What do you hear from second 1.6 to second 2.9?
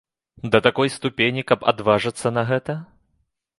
адважыцца на гэта?